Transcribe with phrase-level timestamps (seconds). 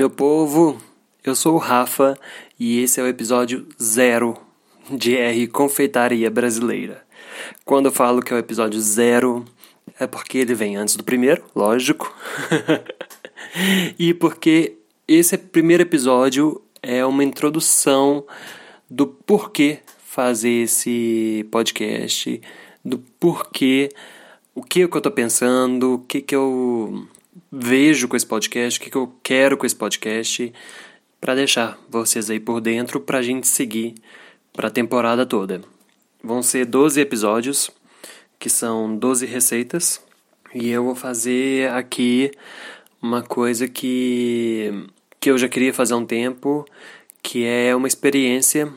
[0.00, 0.80] meu povo!
[1.22, 2.18] Eu sou o Rafa
[2.58, 4.34] e esse é o episódio zero
[4.90, 7.04] de R Confeitaria Brasileira.
[7.66, 9.44] Quando eu falo que é o episódio zero,
[9.98, 12.16] é porque ele vem antes do primeiro, lógico.
[13.98, 18.24] e porque esse primeiro episódio é uma introdução
[18.88, 22.40] do porquê fazer esse podcast,
[22.82, 23.90] do porquê,
[24.54, 27.06] o que, é que eu tô pensando, o que, que eu
[27.50, 30.52] vejo com esse podcast, o que, que eu quero com esse podcast,
[31.20, 33.94] para deixar vocês aí por dentro para a gente seguir
[34.52, 35.60] para a temporada toda.
[36.22, 37.70] Vão ser 12 episódios,
[38.38, 40.02] que são 12 receitas,
[40.54, 42.30] e eu vou fazer aqui
[43.00, 44.86] uma coisa que,
[45.18, 46.64] que eu já queria fazer há um tempo,
[47.22, 48.72] que é uma experiência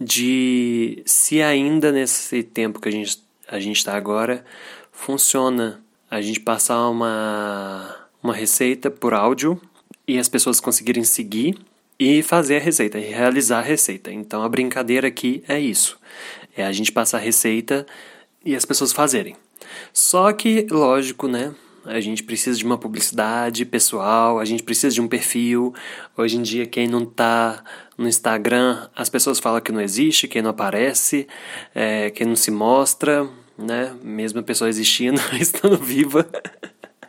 [0.00, 4.44] de se ainda nesse tempo que a gente a gente está agora
[4.92, 9.60] funciona a gente passar uma uma receita por áudio
[10.06, 11.58] e as pessoas conseguirem seguir
[11.98, 14.12] e fazer a receita, e realizar a receita.
[14.12, 15.98] Então a brincadeira aqui é isso:
[16.56, 17.86] é a gente passar a receita
[18.44, 19.36] e as pessoas fazerem.
[19.92, 21.54] Só que, lógico, né?
[21.84, 25.74] A gente precisa de uma publicidade pessoal, a gente precisa de um perfil.
[26.16, 27.64] Hoje em dia, quem não tá
[27.96, 31.26] no Instagram, as pessoas falam que não existe, quem não aparece,
[31.74, 33.94] é, quem não se mostra, né?
[34.02, 36.28] Mesmo a pessoa existindo, estando viva.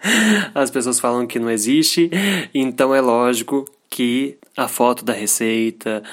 [0.54, 2.10] As pessoas falam que não existe,
[2.54, 6.04] então é lógico que a foto da receita,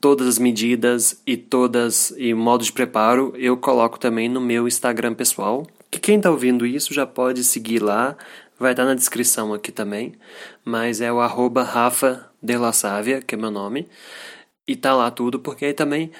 [0.00, 5.14] todas as medidas e todas e modo de preparo eu coloco também no meu Instagram
[5.14, 5.66] pessoal.
[5.90, 8.16] Que quem está ouvindo isso já pode seguir lá,
[8.58, 10.14] vai estar tá na descrição aqui também,
[10.64, 13.88] mas é o arroba Rafa de La Sávia, que é meu nome,
[14.66, 16.10] e tá lá tudo, porque aí também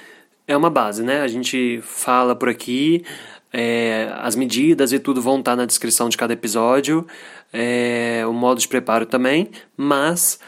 [0.46, 1.20] é uma base, né?
[1.20, 3.04] A gente fala por aqui,
[3.52, 7.06] é, as medidas e tudo vão estar na descrição de cada episódio,
[7.52, 10.38] é, o modo de preparo também, mas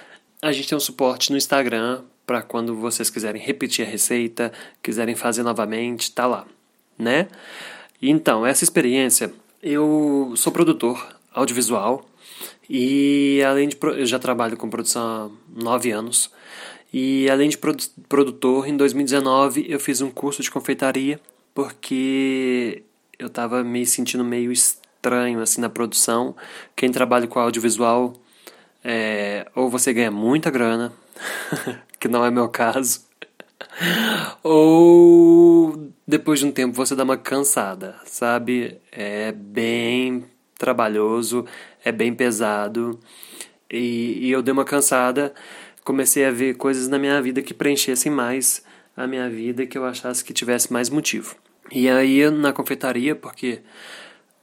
[0.43, 4.53] a gente tem um suporte no Instagram para quando vocês quiserem repetir a receita,
[4.83, 6.47] quiserem fazer novamente, tá lá,
[6.99, 7.29] né?
[8.01, 12.07] Então, essa experiência, eu sou produtor audiovisual
[12.69, 16.31] e além de eu já trabalho com produção há nove anos
[16.93, 21.21] e além de produ produtor, em 2019 eu fiz um curso de confeitaria
[21.55, 22.83] porque
[23.21, 26.35] eu estava me sentindo meio estranho assim na produção.
[26.75, 28.15] Quem trabalha com audiovisual,
[28.83, 30.91] é, ou você ganha muita grana,
[32.01, 33.05] que não é meu caso,
[34.43, 38.79] ou depois de um tempo você dá uma cansada, sabe?
[38.91, 40.25] É bem
[40.57, 41.45] trabalhoso,
[41.85, 42.99] é bem pesado.
[43.71, 45.35] E, e eu dei uma cansada,
[45.85, 48.65] comecei a ver coisas na minha vida que preenchessem mais
[48.97, 51.37] a minha vida, que eu achasse que tivesse mais motivo.
[51.71, 53.63] E aí na confeitaria, porque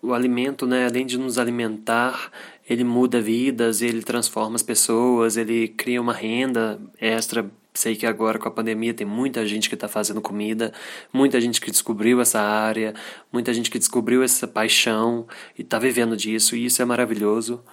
[0.01, 2.31] o alimento, né, além de nos alimentar,
[2.69, 7.49] ele muda vidas, ele transforma as pessoas, ele cria uma renda extra.
[7.73, 10.73] Sei que agora com a pandemia tem muita gente que está fazendo comida,
[11.13, 12.93] muita gente que descobriu essa área,
[13.31, 17.63] muita gente que descobriu essa paixão e está vivendo disso, e isso é maravilhoso.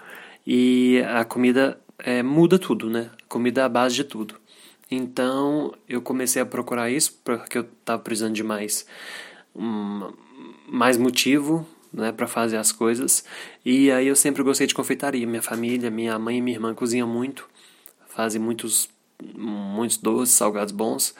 [0.47, 3.11] E a comida é, muda tudo, né?
[3.23, 4.37] A comida é a base de tudo.
[4.91, 8.87] Então eu comecei a procurar isso porque eu estava precisando de mais
[10.69, 13.25] mais motivo né, para fazer as coisas.
[13.65, 15.27] E aí eu sempre gostei de confeitaria.
[15.27, 17.49] Minha família, minha mãe e minha irmã cozinham muito,
[18.09, 18.89] fazem muitos,
[19.35, 21.15] muitos doces, salgados bons.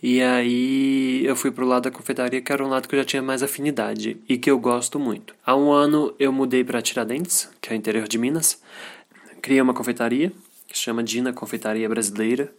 [0.00, 3.04] E aí eu fui pro lado da confeitaria, que era um lado que eu já
[3.04, 5.34] tinha mais afinidade e que eu gosto muito.
[5.44, 8.62] Há um ano eu mudei para Tiradentes, que é o interior de Minas.
[9.42, 10.32] Criei uma confeitaria,
[10.68, 12.52] que se chama Dina Confeitaria Brasileira,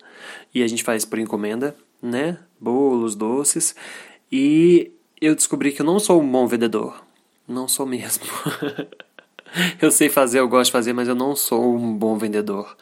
[0.54, 2.40] e a gente faz por encomenda, né?
[2.60, 3.74] Bolos, doces.
[4.30, 7.04] E eu descobri que eu não sou um bom vendedor.
[7.48, 8.26] Não sou mesmo.
[9.82, 12.76] eu sei fazer, eu gosto de fazer, mas eu não sou um bom vendedor.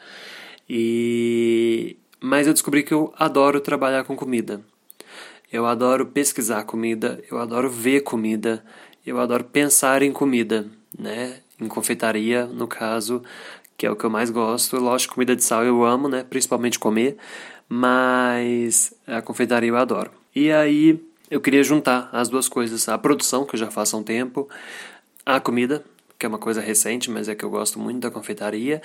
[0.68, 4.60] E mas eu descobri que eu adoro trabalhar com comida.
[5.52, 8.62] Eu adoro pesquisar comida, eu adoro ver comida,
[9.06, 10.66] eu adoro pensar em comida,
[10.98, 11.40] né?
[11.60, 13.22] Em confeitaria, no caso,
[13.76, 14.76] que é o que eu mais gosto.
[14.78, 16.24] Lógico, comida de sal eu amo, né?
[16.28, 17.16] Principalmente comer,
[17.68, 20.10] mas a confeitaria eu adoro.
[20.34, 23.98] E aí eu queria juntar as duas coisas, a produção, que eu já faço há
[23.98, 24.48] um tempo,
[25.24, 25.84] a comida,
[26.18, 28.82] que é uma coisa recente, mas é que eu gosto muito da confeitaria,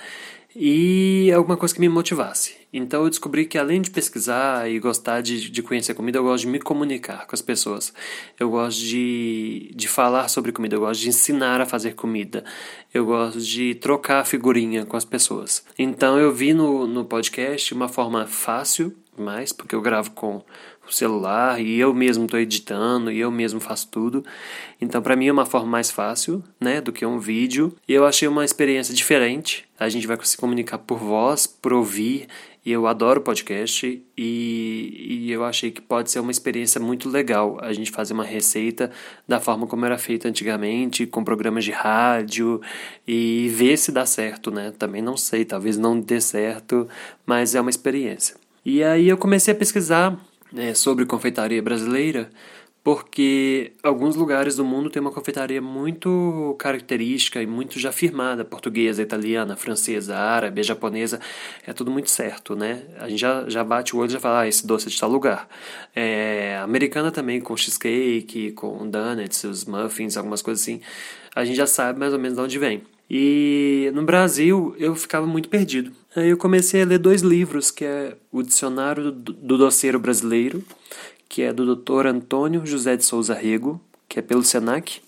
[0.54, 2.54] e alguma coisa que me motivasse.
[2.72, 6.44] Então eu descobri que além de pesquisar e gostar de, de conhecer comida, eu gosto
[6.44, 7.92] de me comunicar com as pessoas.
[8.38, 12.44] Eu gosto de, de falar sobre comida, eu gosto de ensinar a fazer comida,
[12.92, 15.64] eu gosto de trocar figurinha com as pessoas.
[15.76, 20.42] Então eu vi no, no podcast uma forma fácil mais, porque eu gravo com
[20.86, 24.24] o celular e eu mesmo estou editando e eu mesmo faço tudo.
[24.80, 27.74] Então, para mim é uma forma mais fácil, né, do que um vídeo.
[27.88, 29.64] E eu achei uma experiência diferente.
[29.78, 32.28] A gente vai se comunicar por voz, por ouvir.
[32.64, 37.58] E eu adoro podcast e, e eu achei que pode ser uma experiência muito legal
[37.60, 38.90] a gente fazer uma receita
[39.28, 42.62] da forma como era feita antigamente, com programas de rádio
[43.06, 44.72] e ver se dá certo, né?
[44.78, 46.88] Também não sei, talvez não dê certo,
[47.26, 48.34] mas é uma experiência.
[48.64, 50.18] E aí eu comecei a pesquisar
[50.50, 52.30] né, sobre confeitaria brasileira,
[52.82, 59.02] porque alguns lugares do mundo têm uma confeitaria muito característica e muito já firmada, portuguesa,
[59.02, 61.20] italiana, francesa, árabe, japonesa,
[61.66, 62.82] é tudo muito certo, né?
[62.98, 64.98] A gente já, já bate o olho e já fala, ah, esse doce é de
[64.98, 65.48] tal lugar.
[65.94, 70.80] É, americana também, com cheesecake, com donuts, os muffins, algumas coisas assim,
[71.34, 72.82] a gente já sabe mais ou menos de onde vem.
[73.08, 75.92] E no Brasil eu ficava muito perdido.
[76.16, 80.64] Aí eu comecei a ler dois livros, que é o Dicionário do Doceiro Brasileiro,
[81.28, 82.06] que é do Dr.
[82.06, 85.00] Antônio José de Souza Rego, que é pelo Senac,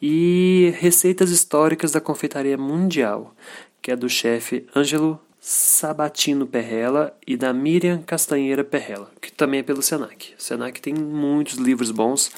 [0.00, 3.34] e Receitas Históricas da Confeitaria Mundial,
[3.80, 9.62] que é do chefe Ângelo Sabatino Perrella e da Miriam Castanheira Perrella, que também é
[9.62, 10.34] pelo Senac.
[10.38, 12.32] O Senac tem muitos livros bons,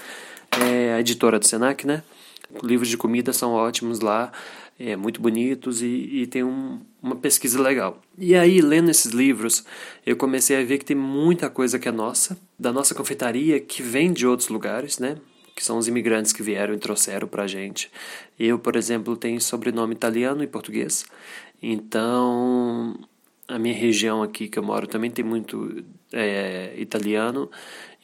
[0.61, 2.02] é a editora do Senac, né?
[2.62, 4.31] Livros de comida são ótimos lá
[4.79, 8.00] é, muito bonitos e, e tem um, uma pesquisa legal.
[8.19, 9.65] E aí, lendo esses livros,
[10.05, 13.82] eu comecei a ver que tem muita coisa que é nossa, da nossa confeitaria, que
[13.82, 15.17] vem de outros lugares, né?
[15.55, 17.91] Que são os imigrantes que vieram e trouxeram pra gente.
[18.38, 21.05] Eu, por exemplo, tenho sobrenome italiano e português,
[21.62, 22.99] então
[23.47, 27.50] a minha região aqui que eu moro também tem muito é, italiano,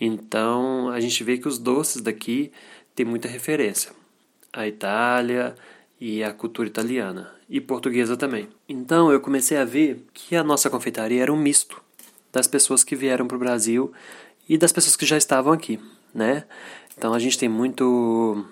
[0.00, 2.52] então a gente vê que os doces daqui
[2.94, 3.92] tem muita referência.
[4.52, 5.54] A Itália,
[6.00, 8.48] e a cultura italiana e portuguesa também.
[8.68, 11.80] Então eu comecei a ver que a nossa confeitaria era um misto
[12.32, 13.92] das pessoas que vieram para o Brasil
[14.48, 15.78] e das pessoas que já estavam aqui,
[16.14, 16.44] né?
[16.96, 18.44] Então a gente tem muito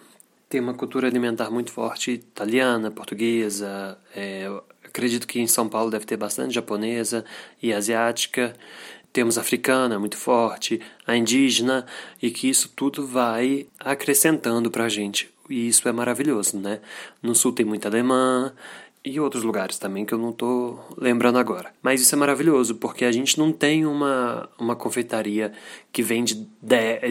[0.49, 3.99] tem uma cultura alimentar muito forte italiana, portuguesa.
[4.15, 4.51] É,
[4.85, 7.25] acredito que em São Paulo deve ter bastante japonesa
[7.63, 8.55] e asiática.
[9.13, 11.87] Temos a africana muito forte, a indígena
[12.21, 16.81] e que isso tudo vai acrescentando para a gente e isso é maravilhoso, né?
[17.23, 18.53] No sul tem muita alemã
[19.05, 21.73] e outros lugares também que eu não estou lembrando agora.
[21.83, 25.53] Mas isso é maravilhoso porque a gente não tem uma, uma confeitaria
[25.93, 26.47] que vem de,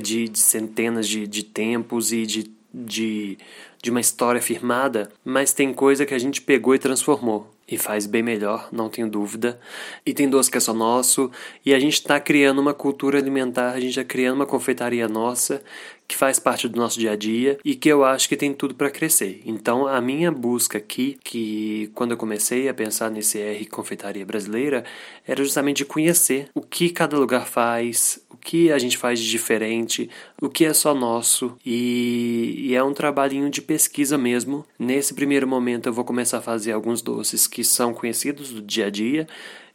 [0.01, 3.38] de, de centenas de, de tempos e de, de,
[3.81, 8.06] de uma história firmada, mas tem coisa que a gente pegou e transformou e faz
[8.06, 9.60] bem melhor, não tenho dúvida.
[10.06, 11.30] E tem doce que é só nosso,
[11.66, 15.62] e a gente está criando uma cultura alimentar, a gente está criando uma confeitaria nossa
[16.08, 18.74] que faz parte do nosso dia a dia e que eu acho que tem tudo
[18.74, 19.42] para crescer.
[19.46, 24.86] Então, a minha busca aqui, que quando eu comecei a pensar nesse R Confeitaria Brasileira,
[25.28, 30.09] era justamente de conhecer o que cada lugar faz, que a gente faz de diferente,
[30.41, 34.65] o que é só nosso e, e é um trabalhinho de pesquisa mesmo.
[34.79, 38.85] Nesse primeiro momento, eu vou começar a fazer alguns doces que são conhecidos do dia
[38.85, 39.27] a dia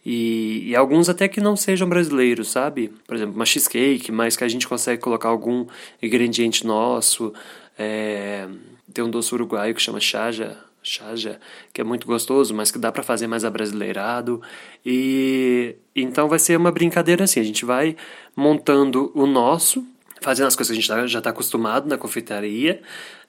[0.06, 2.90] e, e, alguns até que não sejam brasileiros, sabe?
[3.06, 5.66] Por exemplo, uma cheesecake, mas que a gente consegue colocar algum
[6.02, 7.30] ingrediente nosso.
[7.78, 8.48] É,
[8.90, 11.38] tem um doce uruguaio que chama chaja, chaja,
[11.73, 14.43] que é muito gostoso, mas que dá para fazer mais abrasileirado.
[14.84, 17.96] E então vai ser uma brincadeira assim, a gente vai
[18.34, 19.87] montando o nosso,
[20.20, 22.81] fazendo as coisas que a gente já está acostumado na confeitaria,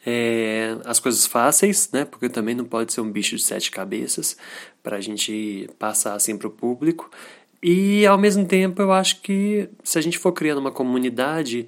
[0.06, 2.06] é, as coisas fáceis, né?
[2.06, 4.38] Porque também não pode ser um bicho de sete cabeças
[4.82, 7.10] para a gente passar assim para o público.
[7.62, 11.66] E ao mesmo tempo eu acho que se a gente for criando uma comunidade,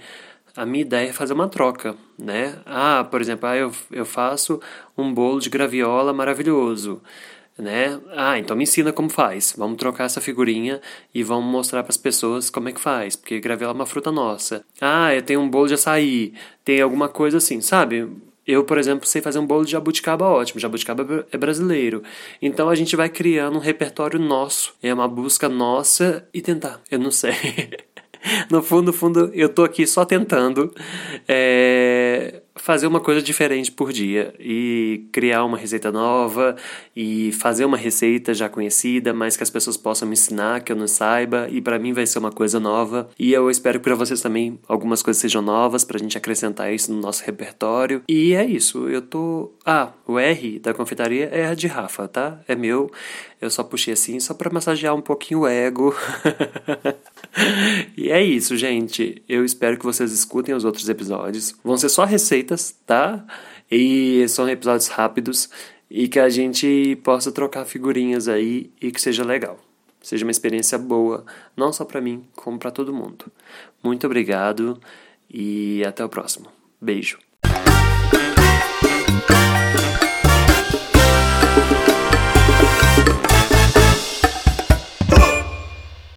[0.55, 2.59] a minha ideia é fazer uma troca, né?
[2.65, 4.59] Ah, por exemplo, ah, eu, eu faço
[4.97, 7.01] um bolo de graviola maravilhoso
[7.57, 7.99] né?
[8.11, 9.53] Ah, então me ensina como faz.
[9.57, 10.81] Vamos trocar essa figurinha
[11.13, 14.11] e vamos mostrar para as pessoas como é que faz, porque graviola é uma fruta
[14.11, 14.65] nossa.
[14.81, 16.33] Ah, eu tenho um bolo de açaí,
[16.63, 18.09] tem alguma coisa assim, sabe?
[18.45, 20.59] Eu, por exemplo, sei fazer um bolo de jabuticaba ótimo.
[20.59, 22.03] Jabuticaba é brasileiro.
[22.39, 24.75] Então a gente vai criando um repertório nosso.
[24.83, 26.79] É uma busca nossa e tentar.
[26.91, 27.33] Eu não sei.
[28.49, 30.73] no fundo, fundo, eu tô aqui só tentando.
[31.27, 36.55] É fazer uma coisa diferente por dia e criar uma receita nova
[36.95, 40.75] e fazer uma receita já conhecida, mas que as pessoas possam me ensinar, que eu
[40.75, 43.09] não saiba, e para mim vai ser uma coisa nova.
[43.19, 46.93] E eu espero que para vocês também algumas coisas sejam novas pra gente acrescentar isso
[46.93, 48.01] no nosso repertório.
[48.07, 49.51] E é isso, eu tô.
[49.65, 52.39] Ah, o R da confeitaria é de Rafa, tá?
[52.47, 52.89] É meu.
[53.45, 55.95] Eu só puxei assim só para massagear um pouquinho o ego.
[57.95, 59.21] e é isso, gente.
[59.29, 61.55] Eu espero que vocês escutem os outros episódios.
[61.63, 63.23] Vão ser só receitas, tá?
[63.69, 65.49] E são episódios rápidos
[65.89, 69.59] e que a gente possa trocar figurinhas aí e que seja legal.
[70.01, 71.23] seja uma experiência boa,
[71.55, 73.25] não só para mim, como para todo mundo.
[73.83, 74.79] Muito obrigado
[75.29, 76.47] e até o próximo.
[76.81, 77.24] Beijo.